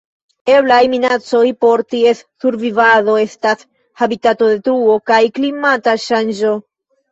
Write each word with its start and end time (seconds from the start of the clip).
Eblaj 0.51 0.77
minacoj 0.93 1.41
por 1.65 1.83
ties 1.95 2.23
survivado 2.45 3.19
estas 3.25 3.63
habitatodetruo 4.03 4.99
kaj 5.13 5.23
klimata 5.39 5.97
ŝanĝo. 6.09 6.57